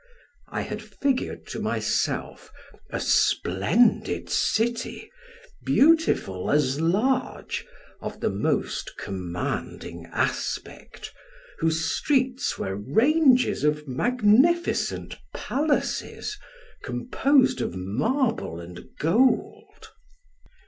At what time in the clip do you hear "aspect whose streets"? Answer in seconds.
10.11-12.57